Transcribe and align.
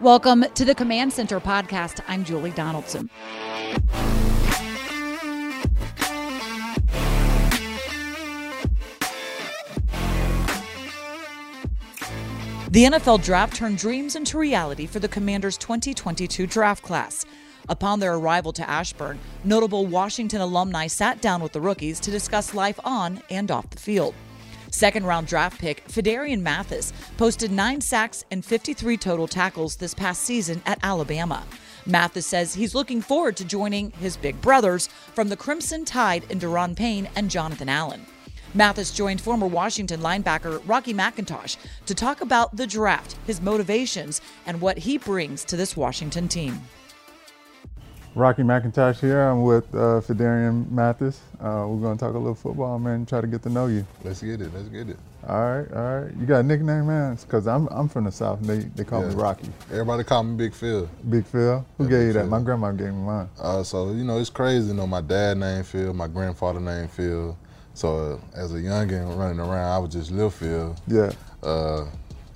Welcome 0.00 0.44
to 0.54 0.64
the 0.64 0.76
Command 0.76 1.12
Center 1.12 1.40
podcast. 1.40 2.00
I'm 2.06 2.22
Julie 2.22 2.52
Donaldson. 2.52 3.10
The 12.70 12.84
NFL 12.84 13.24
draft 13.24 13.56
turned 13.56 13.78
dreams 13.78 14.14
into 14.14 14.38
reality 14.38 14.86
for 14.86 15.00
the 15.00 15.08
Commanders' 15.08 15.56
2022 15.56 16.46
draft 16.46 16.84
class. 16.84 17.26
Upon 17.68 17.98
their 17.98 18.14
arrival 18.14 18.52
to 18.52 18.70
Ashburn, 18.70 19.18
notable 19.42 19.84
Washington 19.86 20.40
alumni 20.40 20.86
sat 20.86 21.20
down 21.20 21.42
with 21.42 21.50
the 21.50 21.60
rookies 21.60 21.98
to 21.98 22.12
discuss 22.12 22.54
life 22.54 22.78
on 22.84 23.20
and 23.30 23.50
off 23.50 23.68
the 23.70 23.78
field. 23.78 24.14
Second 24.70 25.06
round 25.06 25.26
draft 25.26 25.60
pick 25.60 25.86
Phidarian 25.88 26.40
Mathis 26.40 26.92
posted 27.16 27.50
nine 27.50 27.80
sacks 27.80 28.24
and 28.30 28.44
53 28.44 28.96
total 28.96 29.26
tackles 29.26 29.76
this 29.76 29.94
past 29.94 30.22
season 30.22 30.62
at 30.66 30.78
Alabama. 30.82 31.44
Mathis 31.86 32.26
says 32.26 32.54
he's 32.54 32.74
looking 32.74 33.00
forward 33.00 33.36
to 33.38 33.44
joining 33.44 33.92
his 33.92 34.16
big 34.16 34.40
brothers 34.40 34.88
from 35.14 35.28
the 35.28 35.36
Crimson 35.36 35.84
Tide 35.84 36.30
in 36.30 36.38
Daron 36.38 36.76
Payne 36.76 37.08
and 37.16 37.30
Jonathan 37.30 37.68
Allen. 37.68 38.04
Mathis 38.54 38.92
joined 38.92 39.20
former 39.20 39.46
Washington 39.46 40.00
linebacker 40.00 40.62
Rocky 40.66 40.94
McIntosh 40.94 41.56
to 41.86 41.94
talk 41.94 42.20
about 42.20 42.56
the 42.56 42.66
draft, 42.66 43.16
his 43.26 43.40
motivations, 43.40 44.20
and 44.46 44.60
what 44.60 44.78
he 44.78 44.98
brings 44.98 45.44
to 45.44 45.56
this 45.56 45.76
Washington 45.76 46.28
team. 46.28 46.60
Rocky 48.18 48.42
McIntosh 48.42 48.98
here. 48.98 49.20
I'm 49.22 49.44
with 49.44 49.72
uh, 49.72 50.00
Phidarian 50.02 50.68
Mathis. 50.72 51.20
Uh, 51.40 51.64
we're 51.68 51.80
going 51.80 51.96
to 51.96 52.04
talk 52.04 52.14
a 52.14 52.18
little 52.18 52.34
football, 52.34 52.76
man, 52.80 53.06
try 53.06 53.20
to 53.20 53.28
get 53.28 53.42
to 53.44 53.48
know 53.48 53.68
you. 53.68 53.86
Let's 54.02 54.20
get 54.22 54.40
it. 54.40 54.52
Let's 54.52 54.68
get 54.68 54.88
it. 54.88 54.96
All 55.28 55.36
right, 55.38 55.72
all 55.72 56.00
right. 56.00 56.12
You 56.18 56.26
got 56.26 56.40
a 56.40 56.42
nickname, 56.42 56.88
man? 56.88 57.14
Because 57.14 57.46
I'm, 57.46 57.68
I'm 57.68 57.88
from 57.88 58.04
the 58.04 58.10
South, 58.12 58.40
and 58.40 58.48
they, 58.48 58.58
they 58.74 58.82
call 58.82 59.02
Yeah. 59.02 59.10
me 59.10 59.14
Rocky. 59.14 59.48
Everybody 59.70 60.02
call 60.02 60.24
me 60.24 60.36
Big 60.36 60.52
Phil. 60.52 60.88
Big 61.08 61.26
Phil? 61.26 61.64
Who 61.78 61.84
Yeah, 61.84 61.90
gave 61.90 61.98
Big 62.00 62.06
you 62.08 62.12
that? 62.14 62.20
Phil. 62.22 62.28
My 62.28 62.40
grandma 62.40 62.72
gave 62.72 62.88
me 62.88 63.02
mine. 63.02 63.28
Uh, 63.38 63.62
so 63.62 63.92
you 63.92 64.02
know, 64.02 64.18
it's 64.18 64.30
crazy. 64.30 64.66
You 64.68 64.74
know, 64.74 64.86
my 64.88 65.00
dad 65.00 65.38
named 65.38 65.66
Phil, 65.66 65.94
my 65.94 66.08
grandfather 66.08 66.58
named 66.60 66.90
Phil. 66.90 67.38
So 67.74 68.20
uh, 68.34 68.38
as 68.38 68.52
a 68.52 68.58
youngin 68.58 69.16
running 69.16 69.38
around, 69.38 69.70
I 69.72 69.78
was 69.78 69.92
just 69.92 70.10
Lil 70.10 70.30
Phil. 70.30 70.74
Yeah. 70.88 71.12
Uh, 71.42 71.84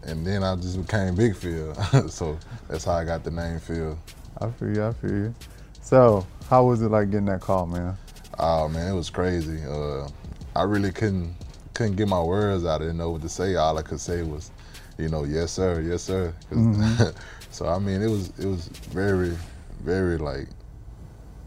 and 0.04 0.24
then 0.24 0.44
I 0.44 0.54
just 0.54 0.80
became 0.80 1.16
Big 1.16 1.34
Phil. 1.34 1.74
so 2.08 2.38
that's 2.68 2.84
how 2.84 2.92
I 2.92 3.04
got 3.04 3.24
the 3.24 3.32
name 3.32 3.58
Phil. 3.58 3.98
I 4.40 4.48
feel 4.50 4.74
you, 4.76 4.86
I 4.86 4.92
feel 4.92 5.10
you. 5.10 5.34
So, 5.82 6.26
how 6.48 6.64
was 6.64 6.80
it 6.80 6.90
like 6.90 7.10
getting 7.10 7.26
that 7.26 7.40
call, 7.40 7.66
man? 7.66 7.96
Oh 8.38 8.68
man, 8.68 8.92
it 8.92 8.96
was 8.96 9.10
crazy. 9.10 9.62
Uh, 9.64 10.08
I 10.56 10.62
really 10.62 10.92
couldn't 10.92 11.34
couldn't 11.74 11.96
get 11.96 12.08
my 12.08 12.22
words 12.22 12.64
out. 12.64 12.80
I 12.80 12.84
didn't 12.84 12.98
know 12.98 13.10
what 13.10 13.22
to 13.22 13.28
say. 13.28 13.56
All 13.56 13.76
I 13.76 13.82
could 13.82 14.00
say 14.00 14.22
was, 14.22 14.50
you 14.98 15.08
know, 15.08 15.24
yes 15.24 15.50
sir, 15.52 15.80
yes 15.80 16.02
sir. 16.02 16.32
'Cause- 16.48 16.58
mm-hmm. 16.58 17.18
so 17.50 17.66
I 17.68 17.78
mean, 17.78 18.00
it 18.02 18.08
was 18.08 18.32
it 18.38 18.46
was 18.46 18.68
very 18.90 19.36
very 19.82 20.16
like 20.18 20.48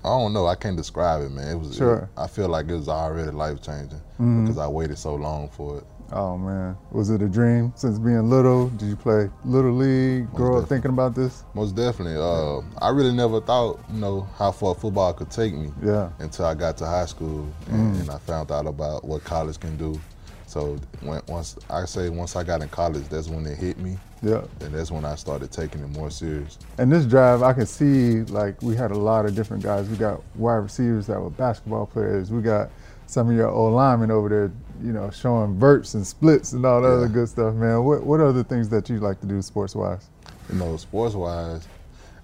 I 0.03 0.09
don't 0.09 0.33
know. 0.33 0.45
I 0.45 0.53
can't 0.55 0.77
describe 0.77 1.23
it, 1.23 1.31
man. 1.31 1.47
It 1.47 1.59
was. 1.59 1.75
Sure. 1.75 2.07
I 2.15 2.27
feel 2.27 2.47
like 2.47 2.67
it 2.69 2.75
was 2.75 2.87
already 2.87 3.31
life 3.31 3.61
changing 3.63 3.97
mm-hmm. 4.19 4.43
because 4.43 4.59
I 4.59 4.67
waited 4.67 4.99
so 4.99 5.15
long 5.15 5.49
for 5.49 5.77
it. 5.79 5.83
Oh, 6.11 6.37
man. 6.37 6.77
Was 6.91 7.09
it 7.09 7.21
a 7.21 7.27
dream 7.27 7.73
since 7.75 7.97
being 7.99 8.29
little? 8.29 8.69
Did 8.69 8.89
you 8.89 8.95
play 8.95 9.29
Little 9.43 9.73
League? 9.73 10.31
Grow 10.33 10.59
up 10.59 10.69
thinking 10.69 10.91
about 10.91 11.15
this? 11.15 11.43
Most 11.53 11.75
definitely. 11.75 12.15
Uh, 12.17 12.61
I 12.83 12.89
really 12.89 13.11
never 13.11 13.41
thought, 13.41 13.79
you 13.91 13.99
know, 13.99 14.27
how 14.37 14.51
far 14.51 14.75
football 14.75 15.13
could 15.13 15.31
take 15.31 15.53
me. 15.53 15.71
Yeah. 15.83 16.09
until 16.19 16.45
I 16.45 16.53
got 16.53 16.77
to 16.77 16.85
high 16.85 17.05
school 17.07 17.47
and, 17.69 17.95
and 17.99 18.09
I 18.09 18.17
found 18.19 18.51
out 18.51 18.67
about 18.67 19.03
what 19.03 19.23
college 19.23 19.59
can 19.59 19.75
do. 19.77 19.99
So 20.47 20.77
when, 21.01 21.21
once 21.27 21.57
I 21.69 21.85
say 21.85 22.07
once 22.09 22.35
I 22.35 22.43
got 22.43 22.61
in 22.61 22.69
college, 22.69 23.09
that's 23.09 23.27
when 23.27 23.45
it 23.47 23.57
hit 23.57 23.77
me, 23.79 23.97
Yeah. 24.21 24.43
and 24.61 24.73
that's 24.73 24.91
when 24.91 25.03
I 25.03 25.15
started 25.15 25.51
taking 25.51 25.81
it 25.81 25.89
more 25.89 26.11
serious. 26.11 26.59
And 26.77 26.91
this 26.91 27.03
drive, 27.05 27.41
I 27.41 27.51
can 27.51 27.65
see 27.65 28.21
like 28.25 28.61
we 28.61 28.75
had 28.75 28.91
a 28.91 28.97
lot 28.97 29.25
of 29.25 29.35
different 29.35 29.63
guys. 29.63 29.89
We 29.89 29.97
got 29.97 30.21
wide 30.35 30.57
receivers 30.57 31.07
that 31.07 31.19
were 31.19 31.31
basketball 31.31 31.87
players. 31.87 32.31
We 32.31 32.41
got 32.41 32.69
some 33.07 33.29
of 33.29 33.35
your 33.35 33.49
old 33.49 33.73
linemen 33.73 34.11
over 34.11 34.29
there, 34.29 34.51
you 34.83 34.91
know, 34.91 35.09
showing 35.11 35.57
verts 35.59 35.93
and 35.93 36.05
splits 36.05 36.53
and 36.53 36.65
all 36.65 36.81
that 36.81 36.87
Yeah. 36.87 36.93
other 36.95 37.07
good 37.07 37.29
stuff, 37.29 37.53
man. 37.55 37.83
What 37.83 38.05
what 38.05 38.19
other 38.19 38.43
things 38.43 38.69
that 38.69 38.89
you 38.89 38.99
like 38.99 39.19
to 39.21 39.27
do 39.27 39.41
sports 39.41 39.75
wise? 39.75 40.07
You 40.49 40.55
know, 40.55 40.77
sports 40.77 41.15
wise, 41.15 41.67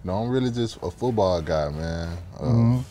you 0.03 0.11
know, 0.11 0.17
I'm 0.17 0.29
really 0.29 0.51
just 0.51 0.77
a 0.83 0.91
football 0.91 1.41
guy, 1.41 1.69
man. 1.69 2.17
Uh, 2.39 2.83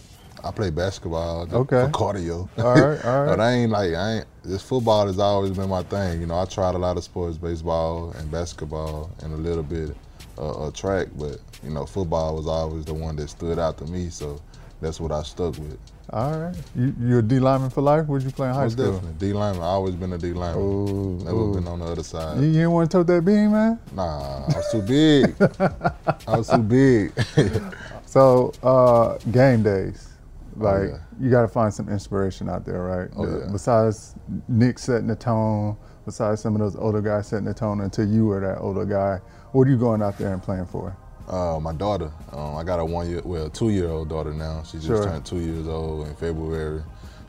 I 0.43 0.51
play 0.53 0.71
basketball 0.71 1.47
Okay. 1.53 1.83
for 1.85 1.89
cardio. 1.91 2.49
All 2.59 2.65
right, 2.65 3.05
all 3.05 3.21
right. 3.21 3.27
but 3.27 3.41
I 3.41 3.53
ain't 3.53 3.71
like 3.71 3.95
I 3.95 4.13
ain't. 4.19 4.27
This 4.43 4.63
football 4.63 5.07
has 5.07 5.19
always 5.19 5.51
been 5.53 5.69
my 5.69 5.83
thing. 5.83 6.21
You 6.21 6.27
know, 6.27 6.39
I 6.39 6.47
tried 6.47 6.75
a 6.75 6.79
lot 6.79 6.97
of 6.97 7.05
sports, 7.05 7.37
baseball 7.37 8.13
and 8.19 8.31
basketball, 8.31 9.11
and 9.23 9.35
a 9.35 9.37
little 9.37 9.63
bit 9.63 9.95
uh, 10.39 10.67
uh, 10.67 10.71
track. 10.71 11.09
But 11.19 11.39
you 11.63 11.71
know, 11.71 11.85
football 11.85 12.37
was 12.37 12.47
always 12.47 12.87
the 12.87 12.95
one 12.95 13.17
that 13.17 13.29
stood 13.29 13.59
out 13.59 13.77
to 13.79 13.85
me. 13.85 14.09
So 14.09 14.41
that's 14.81 15.01
what 15.01 15.13
I 15.13 15.23
stuck 15.23 15.57
with. 15.59 15.79
All 16.13 16.39
right. 16.41 16.57
You 16.75 16.93
you 17.01 17.19
a 17.19 17.23
D 17.23 17.39
lineman 17.39 17.71
for 17.71 17.83
life? 17.83 18.07
Where'd 18.07 18.23
you 18.25 18.31
play 18.33 18.49
in 18.49 18.55
high 18.55 18.65
Most 18.65 18.73
school? 18.73 18.93
definitely. 18.95 19.29
D 19.29 19.33
lineman. 19.33 19.63
I 19.63 19.67
always 19.67 19.95
been 19.95 20.13
a 20.13 20.19
D 20.19 20.33
lineman. 20.33 20.63
Ooh, 20.65 21.19
Never 21.25 21.37
ooh. 21.37 21.55
been 21.55 21.69
on 21.69 21.79
the 21.79 21.87
other 21.87 22.03
side. 22.03 22.39
You, 22.41 22.47
you 22.47 22.53
didn't 22.55 22.73
want 22.73 22.91
to 22.91 22.97
tote 22.99 23.07
that 23.09 23.25
beam, 23.25 23.53
man? 23.53 23.79
Nah, 23.95 24.45
I 24.47 24.57
was 24.57 24.73
too 24.73 24.83
big. 24.83 25.37
I 26.27 26.37
was 26.37 26.49
too 26.49 26.59
big. 26.59 27.13
So 28.07 28.53
uh, 28.65 29.19
game 29.31 29.63
days, 29.63 30.09
like 30.57 30.75
Oh, 30.75 30.83
yeah. 30.83 30.99
you 31.21 31.31
got 31.31 31.43
to 31.43 31.49
find 31.49 31.73
some 31.73 31.89
inspiration 31.89 32.49
out 32.49 32.65
there, 32.67 32.83
right? 32.83 33.09
Oh, 33.17 33.25
The- 33.25 33.47
yeah. 33.47 33.53
Besides 33.53 34.17
Nick 34.49 34.81
setting 34.81 35.07
the 35.07 35.15
tone, 35.15 35.77
besides 36.05 36.41
some 36.41 36.57
of 36.57 36.61
those 36.61 36.75
older 36.75 37.01
guys 37.01 37.29
setting 37.29 37.45
the 37.45 37.55
tone, 37.55 37.83
until 37.83 38.09
you 38.09 38.27
were 38.27 38.41
that 38.41 38.59
older 38.59 38.85
guy, 38.85 39.21
what 39.53 39.69
are 39.69 39.71
you 39.71 39.79
going 39.79 40.03
out 40.03 40.19
there 40.19 40.33
and 40.33 40.43
playing 40.43 40.67
for? 40.67 40.97
Uh, 41.31 41.59
my 41.61 41.73
daughter. 41.73 42.11
Um, 42.33 42.57
I 42.57 42.65
got 42.65 42.81
a 42.81 42.85
one 42.85 43.09
year, 43.09 43.23
well, 43.25 43.49
two 43.49 43.71
year 43.71 43.89
old 43.89 44.09
daughter 44.09 44.33
now. 44.35 44.63
She 44.65 44.79
just 44.79 44.87
Sure. 44.87 45.05
turned 45.05 45.25
two 45.25 45.39
years 45.39 45.67
old 45.67 46.09
in 46.09 46.15
February. 46.17 46.83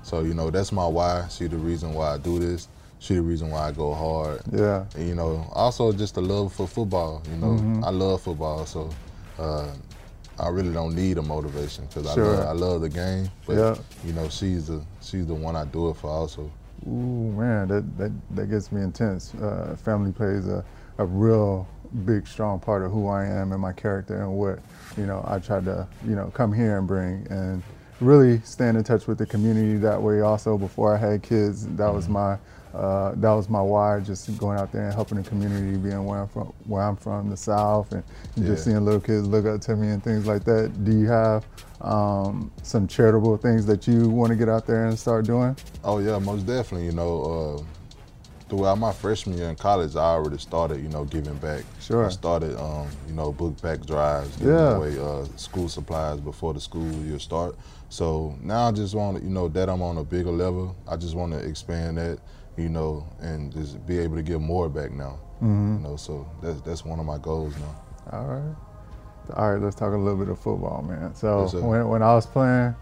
So 0.03 0.21
you 0.21 0.33
know, 0.33 0.49
that's 0.49 0.71
my 0.71 0.85
why. 0.87 1.27
She 1.29 1.47
the 1.47 1.57
reason 1.57 1.93
why 1.93 2.15
I 2.15 2.17
do 2.17 2.39
this. 2.39 2.67
She 2.99 3.15
the 3.15 3.21
reason 3.21 3.49
why 3.49 3.67
I 3.69 3.71
go 3.71 3.93
hard. 3.93 4.41
Yeah, 4.51 4.85
And, 4.95 5.07
you 5.07 5.15
know, 5.15 5.47
also 5.53 5.91
just 5.91 6.15
the 6.15 6.21
love 6.21 6.53
for 6.53 6.67
football. 6.67 7.21
You 7.31 7.37
know, 7.37 7.47
Mm-hmm. 7.55 7.83
I 7.83 7.89
love 7.89 8.21
football, 8.21 8.65
so 8.65 8.89
uh, 9.39 9.69
I 10.39 10.49
really 10.49 10.71
don't 10.73 10.95
need 10.95 11.17
a 11.17 11.21
motivation 11.21 11.85
because 11.85 12.11
Sure. 12.13 12.25
I, 12.25 12.37
love, 12.37 12.47
I 12.47 12.51
love 12.51 12.81
the 12.81 12.89
game. 12.89 13.29
But 13.47 13.57
Yeah. 13.57 13.75
you 14.05 14.13
know, 14.13 14.29
she's 14.29 14.67
the 14.67 14.81
she's 15.01 15.25
the 15.27 15.33
one 15.35 15.55
I 15.55 15.65
do 15.65 15.89
it 15.89 15.95
for 15.97 16.09
also. 16.09 16.51
Ooh, 16.87 17.31
man, 17.37 17.67
that, 17.67 17.97
that, 17.99 18.11
that 18.35 18.47
gets 18.49 18.71
me 18.71 18.81
intense. 18.81 19.35
Uh, 19.35 19.75
family 19.83 20.11
plays 20.11 20.47
a, 20.47 20.65
a 20.97 21.05
real 21.05 21.67
big, 22.05 22.27
strong 22.27 22.59
part 22.59 22.83
of 22.83 22.91
who 22.91 23.07
I 23.07 23.25
am 23.25 23.51
and 23.51 23.61
my 23.61 23.73
character 23.73 24.21
and 24.21 24.33
what, 24.33 24.59
you 24.97 25.05
know, 25.05 25.23
I 25.27 25.39
try 25.39 25.61
to, 25.61 25.87
you 26.05 26.15
know, 26.15 26.31
come 26.33 26.53
here 26.53 26.77
and 26.77 26.87
bring 26.87 27.27
and 27.29 27.63
really 27.99 28.41
staying 28.41 28.75
in 28.75 28.83
touch 28.83 29.07
with 29.07 29.17
the 29.17 29.25
community 29.25 29.77
that 29.77 30.01
way 30.01 30.21
also 30.21 30.57
before 30.57 30.95
I 30.95 30.97
had 30.97 31.21
kids. 31.21 31.67
That 31.75 31.93
was 31.93 32.09
my, 32.09 32.37
uh, 32.73 33.13
that 33.15 33.31
was 33.31 33.49
my 33.49 33.61
why, 33.61 33.99
just 33.99 34.37
going 34.37 34.57
out 34.57 34.71
there 34.71 34.85
and 34.85 34.93
helping 34.93 35.21
the 35.21 35.29
community, 35.29 35.77
being 35.77 36.05
where 36.05 36.21
I'm 36.21 36.27
from, 36.27 36.53
where 36.65 36.83
I'm 36.83 36.95
from, 36.95 37.29
the 37.29 37.37
South, 37.37 37.91
and 37.91 38.03
just 38.37 38.63
seeing 38.63 38.83
little 38.83 39.01
kids 39.01 39.27
look 39.27 39.45
up 39.45 39.61
to 39.61 39.75
me 39.75 39.89
and 39.89 40.03
things 40.03 40.25
like 40.25 40.43
that. 40.45 40.83
Do 40.83 40.91
you 40.91 41.07
have 41.07 41.45
um, 41.81 42.51
some 42.63 42.87
charitable 42.87 43.37
things 43.37 43.65
that 43.65 43.87
you 43.87 44.09
want 44.09 44.29
to 44.29 44.35
get 44.35 44.49
out 44.49 44.65
there 44.65 44.85
and 44.85 44.97
start 44.97 45.25
doing? 45.25 45.55
Oh 45.83 45.99
yeah, 45.99 46.17
most 46.17 46.45
definitely. 46.45 46.85
You 46.85 46.93
know, 46.93 47.59
uh, 47.59 47.63
throughout 48.51 48.77
my 48.77 48.91
freshman 48.91 49.37
year 49.37 49.47
in 49.49 49.55
college, 49.55 49.95
I 49.95 49.99
already 50.11 50.37
started, 50.37 50.81
you 50.83 50.89
know, 50.89 51.05
giving 51.05 51.37
back. 51.37 51.63
Sure. 51.79 52.05
I 52.05 52.09
started, 52.09 52.59
um, 52.59 52.85
you 53.07 53.13
know, 53.13 53.31
book 53.31 53.59
back 53.61 53.79
drives, 53.85 54.35
giving 54.35 54.53
Yeah. 54.53 54.75
away 54.75 54.99
uh, 54.99 55.23
school 55.37 55.69
supplies 55.69 56.19
before 56.19 56.53
the 56.53 56.59
school 56.59 56.91
year 57.05 57.17
start. 57.17 57.55
So 57.87 58.35
now 58.41 58.67
I 58.67 58.73
just 58.73 58.93
want, 58.93 59.17
to, 59.17 59.23
you 59.23 59.29
know, 59.29 59.47
that 59.47 59.69
I'm 59.69 59.81
on 59.81 59.97
a 59.99 60.03
bigger 60.03 60.31
level. 60.31 60.75
I 60.85 60.97
just 60.97 61.15
want 61.15 61.31
to 61.31 61.39
expand 61.39 61.97
that, 61.97 62.19
you 62.57 62.67
know, 62.67 63.07
and 63.21 63.53
just 63.53 63.85
be 63.87 63.97
able 63.99 64.17
to 64.17 64.21
give 64.21 64.41
more 64.41 64.67
back 64.67 64.91
now. 64.91 65.17
Mm-hmm. 65.41 65.77
You 65.77 65.89
know, 65.89 65.95
so 65.95 66.29
that's 66.43 66.59
that's 66.61 66.83
one 66.83 66.99
of 66.99 67.05
my 67.05 67.19
goals 67.19 67.53
now. 67.55 68.17
All 68.17 68.25
right. 68.25 68.55
All 69.37 69.53
right, 69.53 69.61
let's 69.63 69.77
talk 69.77 69.93
a 69.93 69.97
little 69.97 70.19
bit 70.19 70.27
of 70.27 70.37
football, 70.39 70.81
man. 70.81 71.15
So 71.15 71.43
Yes, 71.43 71.53
when, 71.53 71.87
when 71.87 72.03
I 72.03 72.13
was 72.15 72.25
playing, 72.25 72.75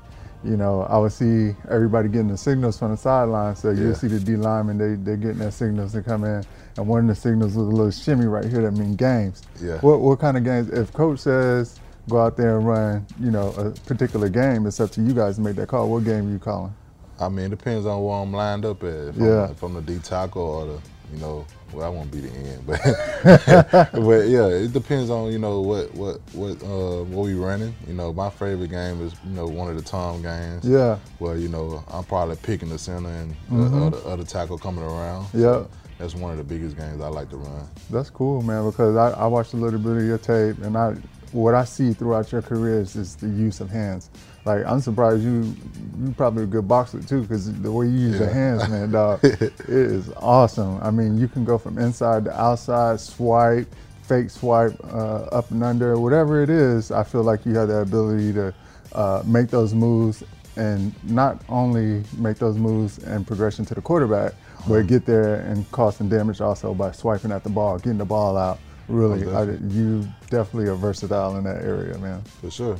you 0.44 0.56
know, 0.57 0.83
I 0.83 0.97
would 0.97 1.12
see 1.12 1.53
everybody 1.69 2.07
getting 2.09 2.30
the 2.30 2.38
signals 2.38 2.80
from 2.80 2.91
the 2.91 2.97
sideline. 2.97 3.56
So 3.56 3.71
Yeah. 3.71 3.83
you'll 3.83 3.95
see 3.95 4.07
the 4.07 4.19
D 4.19 4.36
linemen, 4.36 4.77
they, 4.77 4.95
they're 4.95 5.18
getting 5.18 5.39
their 5.39 5.51
signals 5.51 5.91
to 5.94 6.01
come 6.01 6.24
in. 6.24 6.44
And 6.77 6.88
one 6.88 7.01
of 7.01 7.07
the 7.07 7.15
signals 7.15 7.56
was 7.56 7.68
a 7.68 7.71
little 7.71 7.91
shimmy 7.91 8.25
right 8.25 8.45
here 8.45 8.62
that 8.62 8.71
mean 8.71 8.95
games. 8.95 9.41
Yeah. 9.62 9.80
What, 9.81 10.00
what 10.00 10.19
kind 10.19 10.38
of 10.38 10.44
games? 10.45 10.69
If 10.69 10.94
coach 10.94 11.19
says 11.19 11.77
go 12.07 12.19
out 12.21 12.38
there 12.38 12.57
and 12.57 12.65
run, 12.68 13.06
you 13.19 13.31
know, 13.31 13.50
a 13.57 13.71
particular 13.71 14.30
game, 14.30 14.65
it's 14.65 14.80
up 14.80 14.91
to 14.91 15.01
you 15.01 15.13
guys 15.13 15.36
to 15.36 15.41
make 15.41 15.56
that 15.57 15.68
call. 15.68 15.89
What 15.89 16.06
game 16.06 16.27
are 16.27 16.31
you 16.31 16.39
calling? 16.39 16.74
I 17.19 17.27
mean, 17.27 17.45
it 17.47 17.50
depends 17.50 17.86
on 17.86 18.01
where 18.01 18.15
I'm 18.15 18.31
lined 18.31 18.63
up 18.65 18.81
at. 18.83 18.89
If, 19.09 19.15
Yeah. 19.18 19.45
I'm, 19.45 19.51
if 19.51 19.62
I'm 19.62 19.74
the 19.74 19.81
D 19.81 20.00
tackle 20.00 20.41
or 20.41 20.65
the, 20.68 20.80
you 21.13 21.19
know, 21.19 21.45
well, 21.73 21.85
I 21.85 21.89
won't 21.89 22.11
be 22.11 22.19
the 22.19 22.31
end, 22.31 22.65
but 22.65 22.79
but 23.94 24.27
yeah, 24.27 24.47
it 24.47 24.73
depends 24.73 25.09
on 25.09 25.31
you 25.31 25.39
know 25.39 25.61
what 25.61 25.94
what 25.95 26.19
what 26.33 26.61
uh, 26.63 27.03
what 27.03 27.25
we 27.25 27.33
running. 27.33 27.75
You 27.88 27.94
know, 27.94 28.13
my 28.13 28.29
favorite 28.29 28.69
game 28.69 29.01
is 29.06 29.13
you 29.25 29.31
know 29.35 29.45
one 29.47 29.69
of 29.69 29.75
the 29.75 29.81
Tom 29.83 30.21
games. 30.21 30.63
Yeah. 30.65 30.97
Well, 31.19 31.38
you 31.38 31.47
know 31.50 31.83
I'm 31.89 32.03
probably 32.03 32.35
picking 32.38 32.69
the 32.69 32.77
center 32.77 33.09
and 33.09 33.35
Mhm. 33.51 33.71
the 33.91 33.97
other, 33.97 34.07
other 34.09 34.23
tackle 34.23 34.57
coming 34.57 34.83
around. 34.83 35.27
Yeah. 35.33 35.63
that's 35.97 36.15
one 36.15 36.31
of 36.31 36.38
the 36.38 36.44
biggest 36.44 36.77
games 36.77 37.01
I 37.01 37.07
like 37.09 37.29
to 37.31 37.38
run. 37.38 37.67
That's 37.89 38.09
cool, 38.09 38.41
man. 38.41 38.65
Because 38.69 38.95
I, 38.95 39.09
I 39.12 39.27
watched 39.27 39.53
a 39.53 39.57
little 39.57 39.79
bit 39.79 39.97
of 39.97 40.03
your 40.03 40.17
tape, 40.17 40.57
and 40.63 40.77
I 40.77 40.95
what 41.31 41.55
I 41.55 41.63
see 41.65 41.93
throughout 41.93 42.31
your 42.31 42.41
career 42.41 42.79
is, 42.79 42.95
is 42.95 43.15
the 43.15 43.27
use 43.27 43.59
of 43.59 43.69
hands. 43.69 44.09
Like 44.45 44.65
I'm 44.65 44.79
surprised 44.79 45.23
you 45.23 45.55
you 45.99 46.13
probably 46.15 46.43
a 46.43 46.47
good 46.47 46.67
boxer 46.67 47.01
too, 47.01 47.21
because 47.21 47.51
the 47.61 47.71
way 47.71 47.87
you 47.87 47.99
use 47.99 48.13
yeah. 48.19 48.25
your 48.25 48.33
hands, 48.33 48.69
man, 48.69 48.91
dog, 48.99 49.23
it 49.23 49.59
is 49.67 50.09
awesome. 50.17 50.79
I 50.81 50.91
mean, 50.91 51.17
you 51.17 51.27
can 51.27 51.45
go 51.45 51.57
from 51.57 51.77
inside 51.77 52.25
to 52.25 52.39
outside, 52.39 52.99
swipe, 52.99 53.67
fake 54.03 54.29
swipe, 54.29 54.73
uh, 54.85 55.25
up 55.31 55.51
and 55.51 55.63
under, 55.63 55.99
whatever 55.99 56.41
it 56.41 56.49
is. 56.49 56.91
I 56.91 57.03
feel 57.03 57.23
like 57.23 57.45
you 57.45 57.55
have 57.55 57.67
the 57.67 57.79
ability 57.81 58.33
to 58.33 58.53
uh, 58.93 59.23
make 59.25 59.49
those 59.49 59.73
moves 59.73 60.23
and 60.55 60.93
not 61.03 61.41
only 61.47 62.03
make 62.17 62.37
those 62.37 62.57
moves 62.57 62.97
and 62.99 63.25
progression 63.25 63.65
to 63.65 63.75
the 63.75 63.81
quarterback, 63.81 64.33
but 64.67 64.87
get 64.87 65.05
there 65.05 65.35
and 65.41 65.69
cause 65.71 65.95
some 65.95 66.09
damage 66.09 66.41
also 66.41 66.73
by 66.73 66.91
swiping 66.91 67.31
at 67.31 67.43
the 67.43 67.49
ball, 67.49 67.77
getting 67.77 67.97
the 67.97 68.05
ball 68.05 68.37
out. 68.37 68.59
Really, 68.89 69.27
I, 69.33 69.44
you 69.44 70.07
definitely 70.30 70.69
are 70.69 70.75
versatile 70.75 71.38
in 71.38 71.44
that 71.44 71.63
area, 71.63 71.97
man. 71.97 72.21
For 72.41 72.51
sure. 72.51 72.77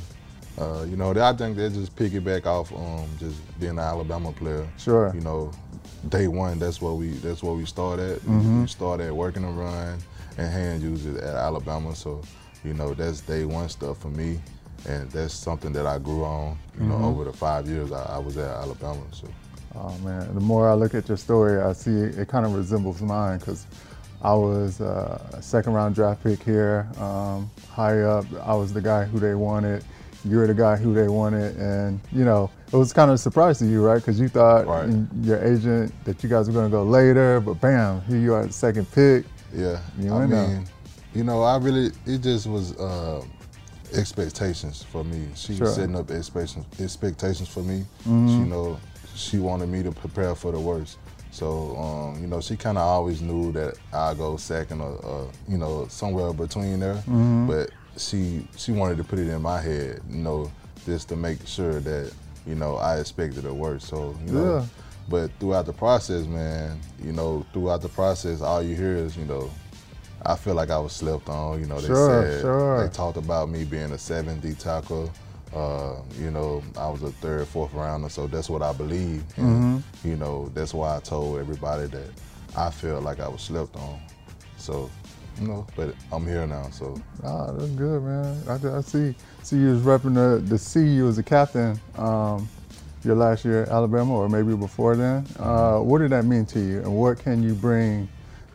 Uh, 0.58 0.84
you 0.88 0.96
know, 0.96 1.10
I 1.12 1.32
think 1.32 1.56
they 1.56 1.68
just 1.70 1.94
piggyback 1.96 2.44
off 2.44 2.72
um, 2.72 3.08
just 3.18 3.36
being 3.58 3.72
an 3.72 3.78
Alabama 3.78 4.32
player. 4.32 4.68
Sure. 4.76 5.12
You 5.14 5.20
know, 5.20 5.52
day 6.08 6.28
one, 6.28 6.58
that's 6.58 6.82
what 6.82 6.96
we 6.96 7.10
that's 7.10 7.42
what 7.42 7.56
we 7.56 7.64
start 7.64 8.00
at. 8.00 8.18
Mm-hmm. 8.18 8.62
We 8.62 8.68
start 8.68 9.00
at 9.00 9.14
working 9.14 9.44
and 9.44 9.56
run 9.56 9.98
and 10.36 10.52
hand 10.52 10.82
users 10.82 11.16
at 11.16 11.34
Alabama. 11.34 11.94
So, 11.94 12.22
you 12.64 12.74
know, 12.74 12.92
that's 12.92 13.20
day 13.20 13.44
one 13.44 13.68
stuff 13.68 13.98
for 13.98 14.08
me 14.08 14.40
and 14.86 15.10
that's 15.10 15.34
something 15.34 15.72
that 15.72 15.86
I 15.86 15.98
grew 15.98 16.24
on. 16.24 16.58
You 16.78 16.86
know, 16.86 16.94
mm-hmm. 16.94 17.04
over 17.04 17.24
the 17.24 17.32
five 17.32 17.68
years 17.68 17.92
I, 17.92 18.16
I, 18.16 18.18
was 18.18 18.36
at 18.36 18.48
Alabama. 18.48 19.02
So. 19.12 19.28
Oh 19.74 19.96
man, 19.98 20.34
the 20.34 20.40
more 20.40 20.68
I 20.68 20.74
look 20.74 20.94
at 20.94 21.08
your 21.08 21.16
story, 21.16 21.60
I 21.60 21.72
see 21.72 21.90
it, 21.90 22.18
it 22.18 22.28
kind 22.28 22.46
of 22.46 22.54
resembles 22.54 23.00
mine 23.02 23.38
because 23.38 23.66
I 24.22 24.34
was 24.34 24.80
uh, 24.80 25.30
a 25.32 25.42
second 25.42 25.72
round 25.72 25.94
draft 25.94 26.22
pick 26.22 26.42
here, 26.42 26.86
um, 26.98 27.50
high 27.70 28.00
up. 28.02 28.26
I 28.42 28.54
was 28.54 28.72
the 28.72 28.80
guy 28.80 29.04
who 29.04 29.18
they 29.18 29.34
wanted. 29.34 29.84
You're 30.24 30.46
the 30.46 30.54
guy 30.54 30.76
who 30.76 30.92
they 30.92 31.08
wanted, 31.08 31.56
and 31.56 31.98
you 32.12 32.24
know 32.24 32.50
it 32.70 32.76
was 32.76 32.92
kind 32.92 33.10
of 33.10 33.14
a 33.14 33.18
surprise 33.18 33.58
to 33.60 33.66
you, 33.66 33.82
right? 33.82 33.96
Because 33.96 34.20
you 34.20 34.28
thought 34.28 34.66
right. 34.66 34.90
your 35.22 35.42
agent 35.42 35.94
that 36.04 36.22
you 36.22 36.28
guys 36.28 36.46
were 36.46 36.52
going 36.52 36.66
to 36.66 36.70
go 36.70 36.82
later, 36.82 37.40
but 37.40 37.54
bam, 37.54 38.02
here 38.02 38.18
you 38.18 38.34
are, 38.34 38.46
the 38.46 38.52
second 38.52 38.90
pick. 38.92 39.24
Yeah, 39.54 39.80
you 39.98 40.10
know 40.10 40.18
I 40.18 40.26
mean, 40.26 40.66
you 41.14 41.24
know, 41.24 41.42
I 41.42 41.56
really 41.56 41.90
it 42.06 42.18
just 42.18 42.46
was. 42.46 42.76
Uh, 42.76 43.24
expectations 43.92 44.84
for 44.84 45.02
me. 45.02 45.28
She 45.34 45.56
sure. 45.56 45.66
was 45.66 45.74
setting 45.74 45.96
up 45.96 46.10
expectations 46.12 46.80
expectations 46.80 47.48
for 47.48 47.60
me. 47.60 47.84
Mm-hmm. 48.00 48.28
She, 48.28 48.34
you 48.34 48.46
know, 48.46 48.80
she 49.14 49.38
wanted 49.38 49.68
me 49.68 49.82
to 49.82 49.90
prepare 49.90 50.34
for 50.34 50.52
the 50.52 50.60
worst. 50.60 50.98
So, 51.30 51.76
um, 51.76 52.20
you 52.20 52.26
know, 52.26 52.40
she 52.40 52.56
kind 52.56 52.76
of 52.76 52.84
always 52.84 53.22
knew 53.22 53.52
that 53.52 53.78
I 53.92 54.14
go 54.14 54.36
second 54.36 54.80
or, 54.80 55.04
uh, 55.04 55.32
you 55.48 55.58
know, 55.58 55.86
somewhere 55.88 56.32
between 56.32 56.80
there. 56.80 56.94
Mm-hmm. 56.94 57.46
But 57.46 57.70
she 57.96 58.46
she 58.56 58.72
wanted 58.72 58.98
to 58.98 59.04
put 59.04 59.18
it 59.18 59.28
in 59.28 59.42
my 59.42 59.60
head, 59.60 60.00
you 60.10 60.18
know, 60.18 60.50
just 60.86 61.08
to 61.10 61.16
make 61.16 61.46
sure 61.46 61.80
that, 61.80 62.12
you 62.46 62.54
know, 62.54 62.76
I 62.76 62.98
expected 62.98 63.44
the 63.44 63.54
worst. 63.54 63.88
So, 63.88 64.16
you 64.26 64.32
know, 64.32 64.58
yeah. 64.58 64.66
but 65.08 65.30
throughout 65.38 65.66
the 65.66 65.72
process, 65.72 66.26
man, 66.26 66.80
you 67.02 67.12
know, 67.12 67.46
throughout 67.52 67.82
the 67.82 67.88
process, 67.88 68.40
all 68.40 68.62
you 68.62 68.74
hear 68.74 68.94
is, 68.94 69.16
you 69.16 69.24
know, 69.24 69.50
I 70.24 70.36
feel 70.36 70.54
like 70.54 70.70
I 70.70 70.78
was 70.78 70.92
slept 70.92 71.28
on. 71.28 71.60
You 71.60 71.66
know, 71.66 71.80
they 71.80 71.88
sure, 71.88 72.22
said 72.22 72.40
sure. 72.42 72.86
they 72.86 72.92
talked 72.92 73.16
about 73.16 73.48
me 73.48 73.64
being 73.64 73.92
a 73.92 73.98
70 73.98 74.54
tackle. 74.54 75.12
Uh, 75.54 75.96
you 76.18 76.30
know, 76.30 76.62
I 76.76 76.88
was 76.88 77.02
a 77.02 77.10
third, 77.10 77.46
fourth 77.48 77.72
rounder, 77.72 78.08
so 78.08 78.26
that's 78.26 78.48
what 78.48 78.62
I 78.62 78.72
believe. 78.72 79.24
And, 79.36 79.82
mm-hmm. 79.82 80.08
you 80.08 80.16
know, 80.16 80.48
that's 80.54 80.72
why 80.72 80.96
I 80.96 81.00
told 81.00 81.40
everybody 81.40 81.86
that 81.88 82.10
I 82.56 82.70
felt 82.70 83.02
like 83.02 83.20
I 83.20 83.28
was 83.28 83.42
slept 83.42 83.74
on. 83.76 84.00
So, 84.58 84.88
you 85.40 85.48
know, 85.48 85.66
but 85.74 85.94
I'm 86.12 86.24
here 86.24 86.46
now, 86.46 86.68
so. 86.70 87.00
Ah, 87.24 87.50
that's 87.52 87.70
good, 87.72 88.02
man. 88.02 88.42
I, 88.48 88.78
I 88.78 88.80
see 88.82 89.14
see 89.42 89.56
you 89.56 89.70
was 89.70 89.80
repping 89.80 90.14
the, 90.14 90.40
the 90.44 90.58
C 90.58 90.86
you 90.86 91.04
was 91.04 91.18
a 91.18 91.22
captain 91.22 91.80
um, 91.96 92.48
your 93.02 93.16
last 93.16 93.44
year 93.44 93.62
at 93.62 93.70
Alabama, 93.70 94.14
or 94.14 94.28
maybe 94.28 94.54
before 94.54 94.94
then. 94.94 95.26
Uh, 95.38 95.42
mm-hmm. 95.42 95.88
what 95.88 95.98
did 95.98 96.10
that 96.10 96.24
mean 96.24 96.46
to 96.46 96.60
you, 96.60 96.78
and 96.78 96.94
what 96.94 97.18
can 97.18 97.42
you 97.42 97.54
bring 97.54 98.08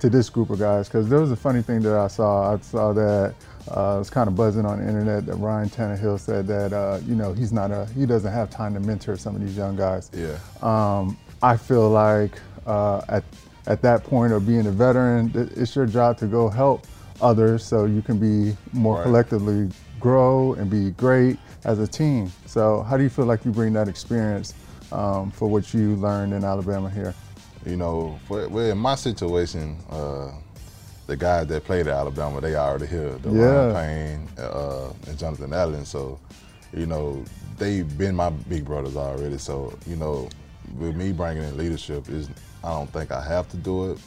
to 0.05 0.09
this 0.09 0.29
group 0.29 0.51
of 0.51 0.59
guys 0.59 0.87
because 0.87 1.09
there 1.09 1.19
was 1.19 1.31
a 1.31 1.35
funny 1.35 1.61
thing 1.61 1.81
that 1.81 1.97
I 1.97 2.07
saw. 2.07 2.53
I 2.53 2.59
saw 2.59 2.93
that 2.93 3.33
uh, 3.69 3.95
was 3.97 4.09
kind 4.09 4.27
of 4.27 4.35
buzzing 4.35 4.65
on 4.65 4.79
the 4.79 4.87
internet 4.87 5.25
that 5.25 5.35
Ryan 5.35 5.69
Tannehill 5.69 6.19
said 6.19 6.45
that 6.47 6.73
uh, 6.73 6.99
you 7.05 7.15
know 7.15 7.33
he's 7.33 7.51
not 7.51 7.71
a 7.71 7.87
he 7.87 8.05
doesn't 8.05 8.31
have 8.31 8.49
time 8.49 8.75
to 8.75 8.79
mentor 8.79 9.17
some 9.17 9.35
of 9.35 9.41
these 9.41 9.57
young 9.57 9.75
guys. 9.75 10.11
Yeah. 10.13 10.37
Um, 10.61 11.17
I 11.41 11.57
feel 11.57 11.89
like 11.89 12.39
uh, 12.67 13.01
at 13.09 13.23
at 13.65 13.81
that 13.81 14.03
point 14.03 14.31
of 14.31 14.45
being 14.45 14.67
a 14.67 14.71
veteran, 14.71 15.31
it's 15.55 15.75
your 15.75 15.87
job 15.87 16.19
to 16.19 16.27
go 16.27 16.49
help 16.49 16.85
others 17.21 17.63
so 17.63 17.85
you 17.85 18.03
can 18.03 18.19
be 18.19 18.55
more 18.73 18.97
right. 18.97 19.03
collectively 19.03 19.69
grow 19.99 20.53
and 20.53 20.69
be 20.69 20.91
great 20.91 21.37
as 21.63 21.79
a 21.79 21.87
team. 21.87 22.31
So 22.45 22.83
how 22.83 22.95
do 22.95 23.01
you 23.01 23.09
feel 23.09 23.25
like 23.25 23.43
you 23.43 23.51
bring 23.51 23.73
that 23.73 23.87
experience 23.87 24.53
um, 24.91 25.31
for 25.31 25.47
what 25.47 25.73
you 25.73 25.95
learned 25.95 26.33
in 26.33 26.43
Alabama 26.43 26.91
here? 26.91 27.15
You 27.65 27.77
know, 27.77 28.19
for, 28.27 28.47
well, 28.47 28.69
in 28.69 28.77
my 28.77 28.95
situation, 28.95 29.77
uh, 29.89 30.31
the 31.07 31.15
guys 31.15 31.47
that 31.47 31.63
played 31.63 31.87
at 31.87 31.93
Alabama, 31.93 32.41
they 32.41 32.55
already 32.55 32.85
here. 32.85 33.11
The 33.17 33.29
yeah. 33.29 33.41
Daron 33.41 33.73
Payne 33.73 34.29
uh, 34.37 34.93
and 35.07 35.17
Jonathan 35.17 35.53
Allen. 35.53 35.85
So, 35.85 36.19
you 36.73 36.85
know, 36.85 37.23
they've 37.57 37.97
been 37.97 38.15
my 38.15 38.29
big 38.29 38.65
brothers 38.65 38.95
already. 38.95 39.37
So, 39.37 39.77
you 39.87 39.95
know, 39.95 40.29
with 40.77 40.95
me 40.95 41.11
bringing 41.11 41.43
in 41.43 41.57
leadership, 41.57 42.09
is 42.09 42.29
I 42.63 42.69
don't 42.69 42.91
think 42.91 43.11
I 43.11 43.23
have 43.23 43.49
to 43.49 43.57
do 43.57 43.91
it 43.91 43.99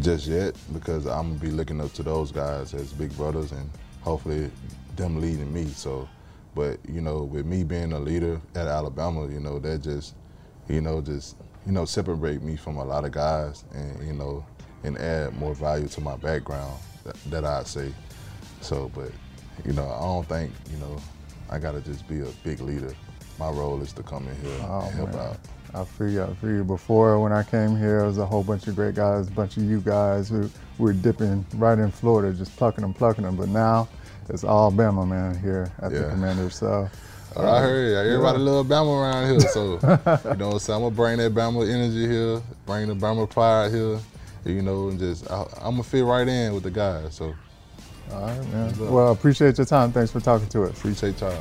just 0.00 0.26
yet 0.26 0.54
because 0.72 1.06
I'm 1.06 1.28
gonna 1.28 1.40
be 1.40 1.50
looking 1.50 1.80
up 1.80 1.92
to 1.94 2.02
those 2.02 2.32
guys 2.32 2.74
as 2.74 2.92
big 2.92 3.16
brothers 3.16 3.52
and 3.52 3.70
hopefully 4.02 4.50
them 4.96 5.20
leading 5.20 5.52
me. 5.52 5.66
So, 5.68 6.08
but 6.54 6.78
you 6.88 7.00
know, 7.00 7.24
with 7.24 7.46
me 7.46 7.64
being 7.64 7.92
a 7.92 7.98
leader 7.98 8.40
at 8.54 8.66
Alabama, 8.66 9.28
you 9.28 9.40
know, 9.40 9.58
that 9.60 9.82
just, 9.82 10.14
you 10.68 10.80
know, 10.80 11.00
just 11.00 11.36
you 11.66 11.72
know, 11.72 11.84
separate 11.84 12.42
me 12.42 12.56
from 12.56 12.76
a 12.76 12.84
lot 12.84 13.04
of 13.04 13.10
guys 13.10 13.64
and, 13.74 14.06
you 14.06 14.12
know, 14.12 14.44
and 14.84 14.96
add 14.98 15.36
more 15.36 15.54
value 15.54 15.88
to 15.88 16.00
my 16.00 16.16
background 16.16 16.78
that, 17.04 17.16
that 17.24 17.44
I'd 17.44 17.66
say. 17.66 17.92
So, 18.60 18.90
but, 18.94 19.10
you 19.64 19.72
know, 19.72 19.88
I 19.88 20.00
don't 20.00 20.26
think, 20.28 20.52
you 20.70 20.78
know, 20.78 20.96
I 21.50 21.58
got 21.58 21.72
to 21.72 21.80
just 21.80 22.06
be 22.08 22.20
a 22.20 22.28
big 22.44 22.60
leader. 22.60 22.94
My 23.38 23.50
role 23.50 23.82
is 23.82 23.92
to 23.94 24.02
come 24.02 24.26
in 24.28 24.36
here 24.36 24.58
oh, 24.62 24.86
and 24.86 24.94
help 24.94 25.12
man. 25.12 25.18
out. 25.18 25.38
I 25.74 25.84
feel 25.84 26.08
you. 26.08 26.22
I 26.22 26.34
feel 26.34 26.50
you. 26.50 26.64
Before, 26.64 27.20
when 27.20 27.32
I 27.32 27.42
came 27.42 27.76
here, 27.76 28.00
it 28.00 28.06
was 28.06 28.18
a 28.18 28.24
whole 28.24 28.42
bunch 28.42 28.66
of 28.66 28.76
great 28.76 28.94
guys, 28.94 29.28
a 29.28 29.32
bunch 29.32 29.56
of 29.56 29.64
you 29.64 29.80
guys 29.80 30.28
who 30.28 30.48
were 30.78 30.92
dipping 30.92 31.44
right 31.56 31.78
in 31.78 31.90
Florida, 31.90 32.36
just 32.36 32.56
plucking 32.56 32.82
them, 32.82 32.94
plucking 32.94 33.24
them. 33.24 33.36
But 33.36 33.48
now 33.48 33.88
it's 34.28 34.44
all 34.44 34.72
Bama, 34.72 35.06
man, 35.06 35.38
here 35.38 35.70
at 35.82 35.92
yeah. 35.92 35.98
the 35.98 36.08
Commanders. 36.10 36.56
So 36.56 36.88
Oh, 37.38 37.46
I 37.46 37.60
heard 37.60 38.06
everybody 38.06 38.38
yeah. 38.38 38.50
love 38.50 38.66
Bama 38.66 39.02
around 39.02 39.30
here, 39.30 39.40
so 39.40 39.72
you 40.30 40.36
know, 40.36 40.50
so 40.52 40.52
I'm 40.52 40.58
saying. 40.58 40.76
I'm 40.76 40.82
gonna 40.84 40.90
bring 40.90 41.18
that 41.18 41.34
Bama 41.34 41.70
energy 41.70 42.08
here, 42.08 42.40
bring 42.64 42.88
the 42.88 42.94
Bama 42.94 43.28
pride 43.28 43.72
here, 43.72 43.98
you 44.46 44.62
know, 44.62 44.88
and 44.88 44.98
just 44.98 45.30
I, 45.30 45.42
am 45.60 45.72
gonna 45.72 45.82
fit 45.82 46.02
right 46.02 46.26
in 46.26 46.54
with 46.54 46.62
the 46.62 46.70
guys. 46.70 47.14
So, 47.14 47.34
all 48.10 48.22
right, 48.22 48.48
man. 48.48 48.78
Well, 48.78 49.12
appreciate 49.12 49.58
your 49.58 49.66
time. 49.66 49.92
Thanks 49.92 50.12
for 50.12 50.20
talking 50.20 50.48
to 50.48 50.62
us. 50.62 50.78
Appreciate 50.78 51.20
y'all. 51.20 51.38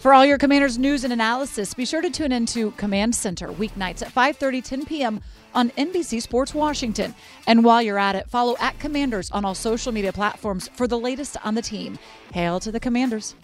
For 0.00 0.12
all 0.12 0.24
your 0.24 0.38
Commanders 0.38 0.76
news 0.76 1.04
and 1.04 1.12
analysis, 1.12 1.72
be 1.74 1.84
sure 1.84 2.00
to 2.00 2.10
tune 2.10 2.32
into 2.32 2.72
Command 2.72 3.14
Center 3.14 3.48
weeknights 3.48 4.02
at 4.02 4.12
5:30, 4.12 4.64
10 4.64 4.86
p.m. 4.86 5.20
on 5.54 5.70
NBC 5.70 6.20
Sports 6.20 6.52
Washington. 6.52 7.14
And 7.46 7.62
while 7.62 7.80
you're 7.80 7.98
at 7.98 8.16
it, 8.16 8.28
follow 8.28 8.56
at 8.58 8.76
Commanders 8.80 9.30
on 9.30 9.44
all 9.44 9.54
social 9.54 9.92
media 9.92 10.12
platforms 10.12 10.68
for 10.74 10.88
the 10.88 10.98
latest 10.98 11.36
on 11.44 11.54
the 11.54 11.62
team. 11.62 11.96
Hail 12.32 12.58
to 12.58 12.72
the 12.72 12.80
Commanders. 12.80 13.36